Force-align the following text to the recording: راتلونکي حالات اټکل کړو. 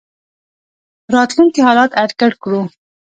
راتلونکي 1.15 1.59
حالات 1.67 1.91
اټکل 2.03 2.31
کړو. 2.43 2.61